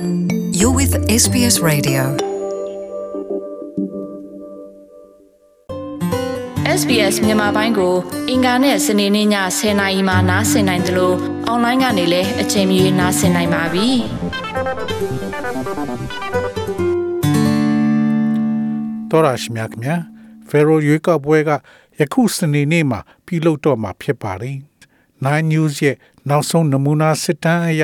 [0.00, 2.02] You're with SBS Radio.
[6.78, 7.94] SBS မြန်မာပိုင်းကို
[8.30, 9.28] အင်ကာနဲ့စနေနေ့ည
[9.58, 11.16] 10:00နာရီမှနားဆင်နိုင်တယ်လို့
[11.46, 13.88] အွန်လိုင်းကနေလည်းအချိန်မီနားဆင်နိုင်ပါပြီ။
[19.10, 19.96] တော်ရရှိမြခင်ဗျာ
[20.48, 21.50] ဖယ်ရိုရွေးကောက်ပွဲက
[22.00, 24.56] ယခုစနေနေ့မှာပြုလုပ်တော့မှာဖြစ်ပါတယ်။
[25.24, 25.96] Nine News ရဲ့
[26.28, 27.82] နောက်ဆုံးနမူနာစစ်တမ်းအရ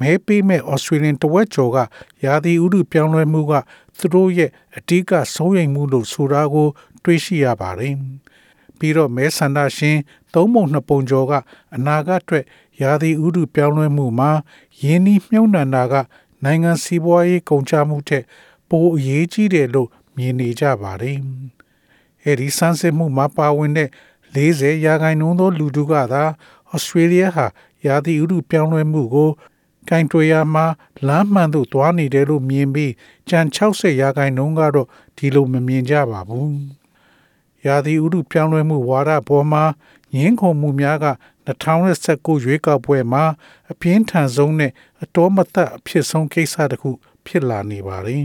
[0.00, 1.78] မဲပေးမဲ့ Australian တဝက်ကျော်က
[2.24, 3.52] ရာသီဥတုပြောင်းလဲမှုက
[3.98, 6.68] သူတို့ရဲ့အဓိကဆုံးရိမ်မှုလို့ဆိုတာကို
[7.02, 7.94] တွေးရှိရပါတယ်။
[8.78, 9.98] ပြီးတော့မဲဆန္ဒရှင်
[10.34, 11.32] သုံးပုံနှစ်ပုံကျော်က
[11.74, 12.44] အနာဂတ်အတွက်
[12.82, 14.30] ရာသီဥတုပြောင်းလဲမှုမှာ
[14.82, 15.94] ယင်းနှီးမြှုပ်နှံတာက
[16.44, 18.24] နိုင်ငံစီးပွားရေးကုန်ကျမှုထက်
[18.68, 21.18] ပိုအရေးကြီးတယ်လို့မြင်နေကြပါတယ်။
[22.24, 23.88] အဲဒီစမ်းစစ်မှုမှာပါဝင်တဲ့
[24.34, 26.24] 40ရာခိုင်နှုန်းသောလူထုကသာ
[26.70, 27.46] ဩစတြေးလျဟာ
[27.86, 29.30] ရာသီဥတုပြောင်းလဲမှုကို
[29.88, 30.66] ကင်တွယ်ရမှာ
[31.06, 32.92] လမ်းမှန်သို့သွားနေတယ်လို့မြင်ပြီး
[33.28, 36.50] ကြံ60ရာခိုင်နှုန်းကတော့ဒီလိုမမြင်ကြပါဘူး။
[37.66, 39.64] ရာသီဥတုပြောင်းလဲမှုဝါဒပေါ်မှာ
[40.14, 41.06] ငင်းခုန်မှုများက
[41.46, 43.24] 2019ရွေးကောက်ပွဲမှာ
[43.70, 44.72] အပြင်းထန်ဆုံးနဲ့
[45.02, 46.90] အတော်မသက်အဖြစ်ဆုံးကိစ္စတစ်ခု
[47.26, 48.24] ဖြစ်လာနေပါတယ်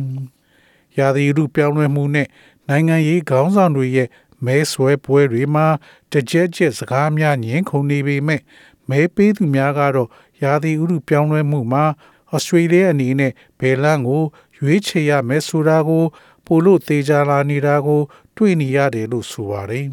[0.98, 2.28] ။ရာသီဥတုပြောင်းလဲမှုနဲ့
[2.70, 4.08] နိုင်ငံရေးခေါင်းဆောင်တွေရဲ့
[4.46, 5.68] မဲဆွဲပွဲတွေမှာ
[6.14, 8.42] တကြက်ကြက်စကားများညင်းခုန်နေပေမဲ့
[8.90, 10.10] မဲပေးသူများကတော့
[10.44, 11.86] ရာသီဥတုပြောင်းလဲမှုမှာ
[12.32, 14.24] ဩစတြေးလျအနေနဲ့ဘယ်လန်းကို
[14.58, 16.04] ရွေးချယ်ရမယ်ဆိုတာကို
[16.46, 18.02] ပိုလို့သေးကြလာနေတာကို
[18.36, 19.86] တွေ့နေရတယ်လို့ဆိုပါတယ်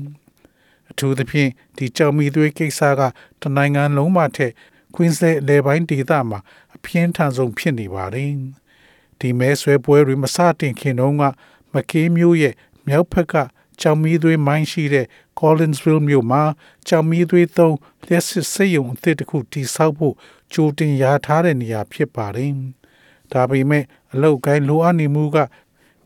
[0.90, 3.00] ။အထူးသဖြင့်ဒီကြောင်မီသွေးကိစ္စက
[3.42, 4.52] တနိုင်ငံလုံးမှာထက်
[4.94, 6.38] Queensland လေပိုင်းဒေသမှာ
[6.74, 8.32] အပြင်းထန်ဆုံးဖြစ်နေပါတယ်။
[9.20, 11.24] ဒီမဲဆွဲပွဲတွေမစတင်ခင်တုန်းက
[11.72, 12.54] မကေးမျိုးရဲ့
[12.86, 13.34] မြောက်ဘက်က
[13.80, 15.06] ကြောင်မီသွေးမိုင်းရှိတဲ့
[15.40, 16.42] Collinsville မြို့မှာ
[16.88, 20.14] ကြောင်မီသွေးသုံးလျှက်စစ်စိတ်ယုံအသစ်တစ်ခုတည်ဆောက်ဖို့
[20.52, 22.52] ကြိုတင်ရာထားတဲ့နေရာဖြစ်ပါတယ်။
[23.32, 25.36] ဒါပေမဲ့အလောက်ကိုင်းလိုအပ်နေမှုက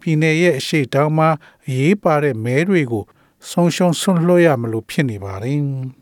[0.01, 1.29] ပြည်내ရဲ့အရှိတောင်မှာ
[1.67, 3.05] အရေးပါတဲ့မဲတွေကို
[3.51, 5.61] ဆုံးရှုံးဆွန့်လွှတ်ရမလို့ဖြစ်နေပါတယ်။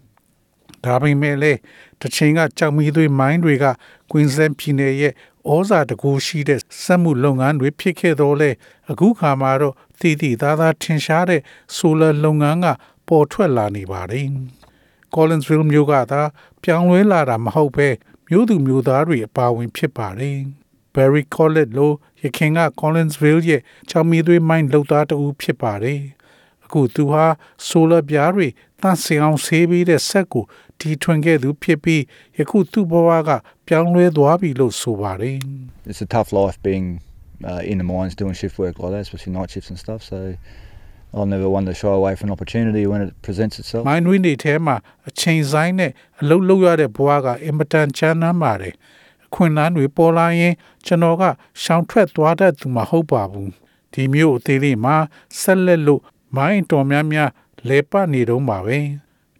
[0.85, 1.59] ဒါပေမဲ့လည်း
[2.03, 3.67] တချိန်ကကြောင်မီသွေးမိုင်းတွေက
[4.11, 5.13] Queensland ပြည်နယ်ရဲ့
[5.53, 8.51] ဩဇာတကူရှိတဲ့စက်မှုလုပ်ငန်းတွေဖြစ်ခဲ့တော့လဲ
[8.91, 11.41] အခုခါမှာတော့တည်တည်သားသားထင်ရှားတဲ့
[11.77, 12.67] solar လုပ်ငန်းက
[13.09, 14.27] ပေါ်ထွက်လာနေပါတယ်။
[15.15, 16.23] Collinsville မြို့ကသာ
[16.63, 17.89] ပြောင်းလဲလာတာမဟုတ်ပဲ
[18.29, 20.39] မြို့သူမြို့သားတွေအပါဝင်ဖြစ်ပါတယ်။
[20.95, 26.01] Barry Collett လို့ရခင်က Collinsville ရဲ့ချောင်မီသွေးမိုင်းလုပ်သားတဦးဖြစ်ပါတယ်။
[26.69, 27.25] အခုသူဟာ
[27.69, 28.49] solar ပြားတွေ
[28.83, 30.45] တန့်စင်အောင်ဆေးပြီးတဲ့ဆက်ကို
[30.81, 32.03] တီထွင်ခဲ့သူဖြစ်ပြီး
[32.39, 33.31] ယခုသူ့ဘဝက
[33.67, 35.37] ပြောင်းလဲသွားပြီလို့ဆိုပါတယ်
[35.91, 36.87] It's a tough life being
[37.51, 40.01] uh, in the mines doing shift work like that, especially night shifts and stuff.
[40.11, 40.19] So
[41.15, 43.83] I'll never want to shy away from an opportunity when it presents itself.
[43.89, 44.77] မိုင်းဝင်းတွေထဲမှာ
[45.09, 48.75] အချိန်ဆိုင်နဲ့အလုပ်လုပ်ရတဲ့ဘဝကအင်မတန်ချမ်းသာပါတယ်
[49.27, 50.55] အခွင့်အလမ်းတွေပေါ်လာရင်
[50.87, 51.23] ကျွန်တော်က
[51.63, 53.53] ရှောင်ထွက်သွားတတ်သူမဟုတ်ပါဘူး
[53.93, 54.97] ဒီမျိုးအသေးလေးမှာ
[55.41, 56.01] ဆက်လက်လို့
[56.37, 57.31] မိုင်းတော်များများ
[57.69, 58.79] လဲပတ်နေတော့မှာပဲ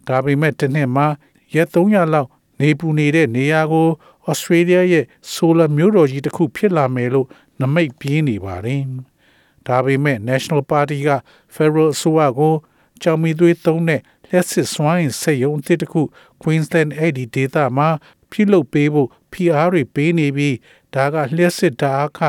[0.07, 1.07] ဒါပေမဲ့တစ်နှစ်မှာ
[1.55, 2.29] ရက်300လောက်
[2.61, 3.87] နေပူနေတဲ့နေရာကို
[4.29, 7.27] ဩစတြေးလျရဲ့ဆိုလာမျိုးတော်ကြီးတစ်ခုဖြစ်လာမယ်လို့
[7.61, 8.81] နမိတ်ပြင်းနေပါတယ်။
[9.67, 11.09] ဒါပေမဲ့ National Party က
[11.55, 12.55] Federal အစိုးရကို
[13.01, 16.01] ကြောင်မီသွေးသုံးတဲ့လက်စစ်စွမ်းအင်စေယုံတစ်ခု
[16.41, 17.89] Queensland အဲ့ဒီဒေသမှာ
[18.31, 20.55] ပြုလုပ်ပေးဖို့ PR တွေပေးနေပြီး
[20.95, 22.19] ဒါကလျှက်စစ်ဓာတ်အခ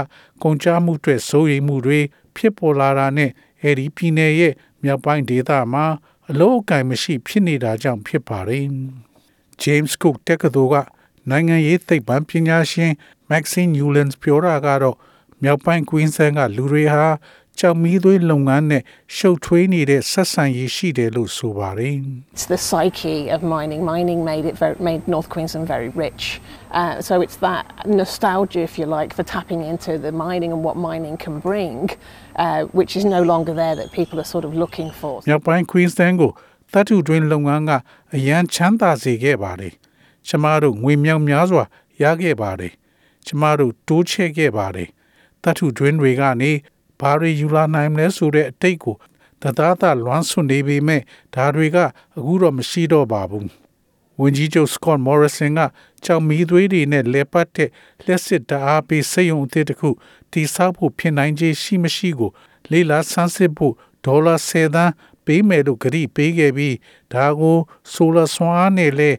[0.42, 2.00] ကုန်ကြမှုတွေစိုးရိမ်မှုတွေ
[2.36, 3.30] ဖြစ်ပေါ်လာတာနဲ့
[3.62, 5.86] အဲ့ဒီပြည်နယ်ရဲ့မြောက်ပိုင်းဒေသမှာ
[6.30, 8.66] အလို့အကင်မရှိ ဖြစ်နေတာကြောင့်ဖြစ်ပါတယ်။
[9.62, 10.76] James Cook တက္ကသိုလ်က
[11.30, 12.92] နိုင်ငံရေးသိပ္ပံပညာရှင်
[13.30, 14.96] Maxine Newlands ပြောတာကတော့
[15.42, 17.06] မြောက်ပိုင်း Queensland ကလူတွေဟာ
[17.58, 18.82] ကြောင်မီးသွေးလုပ်ငန်းနဲ့
[19.16, 21.96] ရှုပ်ထွေးနေတဲ့ဆက်ဆံရေးရှိတယ်လို့ဆိုပါတယ်
[22.34, 23.80] It's the psyche of mining.
[23.94, 26.24] Mining made it very, made North Queensland very rich.
[26.80, 27.64] Uh, so it's that
[28.00, 31.76] nostalgia, if you like, for tapping into the mining and what mining can bring,
[32.36, 35.14] uh, which is no longer there that people are sort of looking for.
[35.28, 36.32] မြောက်ပိုင်း Queensland ကို
[36.72, 37.72] တတ်ထူတွင်းလုပ်ငန်းက
[38.16, 39.74] အရန်ချမ်းသာစေခဲ့ပါတယ်။
[40.28, 41.64] ကျမတို့ငွေမြောက်များစွာ
[42.02, 42.72] ရခဲ့ပါတယ်။
[43.26, 44.88] ကျမတို့တိုးချဲ့ခဲ့ပါတယ်။
[45.42, 46.50] တတ်ထူတွင်းတွေကနေ
[47.00, 48.96] ဘာတွေယူလာနိုင်မလဲဆိုတဲ့အတိတ်ကို
[49.42, 51.02] တသားသားလွမ်းဆွနေပေမဲ့
[51.34, 51.76] ဒါတွေက
[52.16, 53.46] အခုတော့မရှိတော့ပါဘူး။
[54.20, 55.60] ဝန်ကြီးချုပ် Scott Morrison က
[56.04, 57.70] ကြောင်မီးသွေးတွေနဲ့လက်ပတ်တဲ့
[58.06, 59.90] လက်စစ်တအားပေးစိတ်ယုံအသစ်တစ်ခု
[60.32, 62.30] တိဆောက်ဖို့ဖြစ်နိုင်ခြေရှိမရှိကို
[62.70, 63.74] လေးလာဆန်းစစ်ဖို့
[64.06, 64.92] ဒေါ်လာ10သန်း
[65.26, 66.76] ပေးမယ်လို့ကြေပေးခဲ့ပြီး
[67.12, 67.58] ဒါကို
[67.92, 69.10] ဆိုလာစွမ်းနဲ့လဲ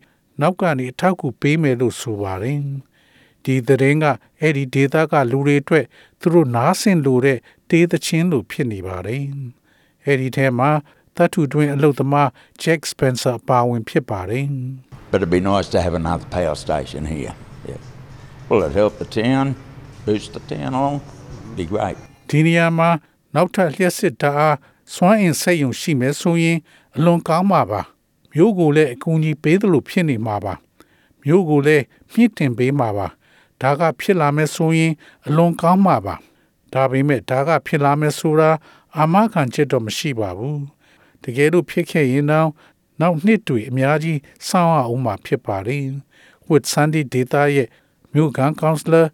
[0.41, 2.59] နောက်ကနေအထောက်အကူပေးမယ်လို့ဆိုပါတယ်။
[3.45, 4.05] ဒီသတင်းက
[4.39, 5.85] အဲ့ဒီဒေတာကလူတွေအတွက်
[6.19, 9.23] သူတို့နားဆင်လို့တဲ့တေးသချင်းလိုဖြစ်နေပါတယ်။
[10.05, 10.71] အဲ့ဒီထဲမှာ
[11.15, 12.29] တတ်ထူတွင်အလုတ်သမား
[12.63, 14.45] Jack Spencer ပါဝင်ဖြစ်ပါတယ်။
[15.11, 17.33] But it'd be nice to have another power station here.
[17.69, 17.81] Yeah.
[18.47, 19.45] Well, it'd help the town.
[20.05, 21.01] Boost the town along,
[21.55, 21.97] be great.
[22.29, 22.89] ဒီနေရာမှာ
[23.35, 24.57] နောက်ထပ်လျှက်စစ်ဓာတ်အား
[24.93, 26.57] စွမ်းအင်ဆက်ယုံရှိမယ်ဆိုရင်
[26.95, 27.81] အလွန်ကောင်းမှာပါ
[28.33, 30.53] မျိုးကိုလည်းအကူအညီပေးသလိုဖြစ်နေမှာပါ
[31.23, 31.83] မျိုးကိုလည်း
[32.13, 33.07] မြင့်တင်ပေးမှာပါ
[33.61, 34.91] ဒါကဖြစ်လာမယ်ဆိုရင်
[35.27, 36.15] အလွန်ကောင်းမှာပါ
[36.73, 38.49] ဒါပေမဲ့ဒါကဖြစ်လာမယ်ဆိုတာ
[38.97, 40.61] အာမခံချက်တော့မရှိပါဘူး
[41.23, 42.49] တကယ်လို့ဖြစ်ခဲ့ရင်တော့
[43.01, 45.93] နောက်နှစ်တွေအများကြီးစောင့်အောင်မှာဖြစ်ပါလိမ့်
[46.49, 47.67] with Sandy Data ရဲ့
[48.13, 49.05] မြို့ကန် counselor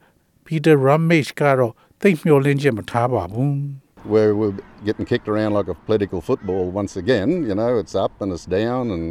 [0.47, 3.53] Peter Ramage ကတော့သိပ်မျှော်လင့်ချက်မထားပါဘူး
[4.13, 4.57] where we're
[4.87, 7.29] getting kicked around like a political football once again.
[7.49, 9.05] You know, it's up and it's down, and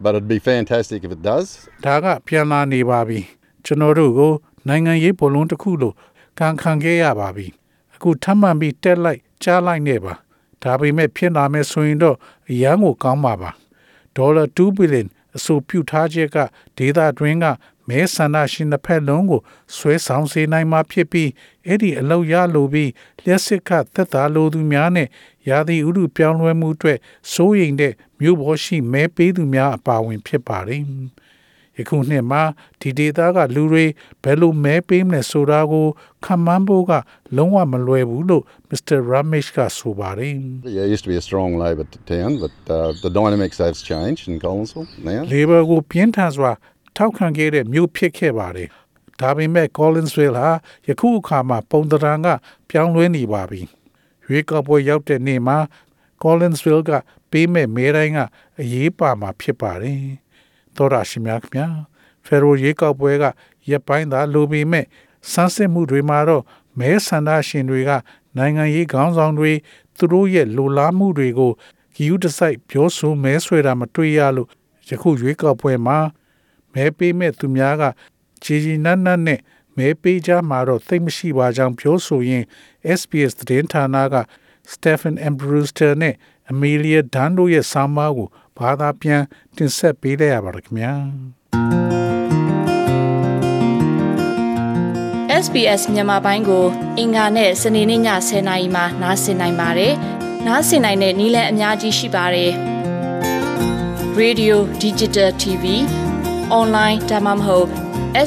[0.00, 1.46] but it'd be fantastic if it does.
[1.86, 3.20] ဒါကပြန်လာနေပါပြီ
[3.64, 4.32] ကျွန်တော်တို့ကို
[4.68, 5.92] နိုင်ငံရေးဘလုံးတစ်ခုလို
[6.38, 7.46] ကန်ခံခဲ့ရပါပြီ
[7.94, 10.14] အခုထပ်မံပြီးတက်လိုက်ကြားလိုက်နေပါ
[10.62, 12.16] ဒါပေမဲ့ဖြစ်လာမယ်ဆိုရင်တော့
[12.50, 13.50] အရန်ကိုကောင်းပါပါ
[14.16, 15.06] ဒေါ်လာ2ဘီလီယံ
[15.36, 16.36] အဆိုပြုထားချက်က
[16.78, 17.46] ဒေတာတွင်းက
[17.88, 19.40] မဲဆန္ဒရှင်တစ်ဖက်လုံးကို
[19.76, 21.30] ဆွဲဆောင်စေနိုင်မှာဖြစ်ပြီး
[21.66, 22.90] အဲ့ဒီအလောက်ရလိုပြီး
[23.24, 25.08] လျှက်စစ်ခသက်သာလိုသူများနဲ့
[25.48, 26.98] ရာသီဥတုပြောင်းလဲမှုအတွက်
[27.32, 30.82] စိုးရိမ်တဲ့မြို့ပေါ်ရှိမဲပေးသူများအပါအဝင်ဖြစ်ပါတယ်
[31.78, 32.42] ယခုနှစ်မှာ
[32.80, 33.84] ဒီဒေတာကလူတွေ
[34.22, 35.86] ဘယ်လိုမဲပေးမလဲဆိုတာကို
[36.24, 36.92] ခံမှန်းဖို့က
[37.36, 38.96] လုံးဝမလွယ်ဘူးလို့ Mr.
[39.10, 40.34] Ramesh ကဆိုပါတယ်
[40.76, 43.76] Yeah, it used to be a strong Labor t- town, but uh, the dynamics have
[43.90, 45.20] changed in Collinsville now.
[45.34, 46.52] Labor ကိုပြင်းထန်စွာ
[46.96, 48.68] ထောက်ခံခဲ့တဲ့မြို့ဖြစ်ခဲ့ပါတယ်။
[49.20, 50.48] ဒါပေမဲ့ Collinsville ဟာ
[50.88, 52.28] ယခုအခါမှာပုံသဏ္ဍာန်က
[52.70, 53.60] ပြောင်းလဲနေပါပြီ။
[54.26, 55.58] ရွေးကောက်ပွဲရောက်တဲ့နေ့မှာ
[56.22, 56.90] Collinsville က
[57.30, 58.18] ပေးမဲ့မဲတိုင်းက
[58.60, 60.00] အရေးပါမှာဖြစ်ပါတယ်။
[60.76, 61.66] သောရရှိမြခင်ဗျာ
[62.24, 63.24] ဖယ်ရိုရွေးကောက်ပွဲက
[63.70, 64.84] ရပ်ပိုင်းသာလိုပေမဲ့
[65.32, 66.42] စမ်းစစ်မှုတွေမှာတော့
[66.78, 67.90] မဲဆန္ဒရှင်တွေက
[68.36, 69.52] နိုင်ငံရေးခေါင်းဆောင်တွေ
[69.96, 71.52] သူတို့ရဲ့လိုလားမှုတွေကို
[71.94, 74.48] ဂီယူတစိုက်ပြောဆိုမဲဆွဲတာမတွေ့ရလို့
[74.88, 75.98] ယခုရွေးကောက်ပွဲမှာ
[76.76, 77.82] မဲပေးမဲ့သူများက
[78.44, 79.40] ဂျီဂျီနတ်နတ်နဲ့
[79.76, 82.44] မဲပေးကြမှာတော့သိပ်မရှိပါကြောင်းပြောဆိုရင်
[82.98, 84.16] SPS သတင်းဌာနက
[84.72, 86.14] Stephen Ambrewster နဲ့
[86.52, 88.28] Amelia Dan တို့ရဲ့ဆောင်းပါးကို
[88.58, 89.22] ဘာသာပြန်
[89.56, 90.92] တင်ဆက်ပေးလိုက်ရပါတယ်ခင်ဗျာ
[95.44, 96.64] SBS မြန်မာပိုင်းကို
[96.98, 99.92] အင်ကာနဲ့စနေနေ့ည10:00နာရီမှနားဆင်နိုင်ပါတယ်။
[100.46, 102.52] နားဆင်နိုင်တဲ့နည်းလမ်းအများကြီးရှိပါတယ်။
[104.20, 105.64] Radio Digital TV
[106.59, 107.67] Online ဒါမှမဟုတ်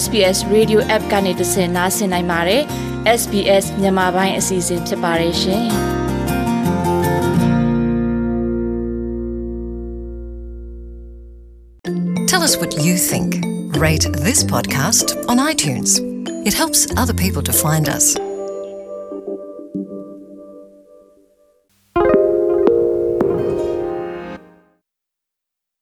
[0.00, 2.62] SBS Radio App ကနေတဆင့်နားဆင်နိုင်ပါတယ်။
[3.20, 5.66] SBS မြန်မာပိုင်းအစီအစဉ်ဖြစ်ပါတယ်ရှင်။
[12.30, 13.30] Tell us what you think.
[13.84, 15.90] Rate this podcast on iTunes.
[16.48, 18.06] It helps other people to find us.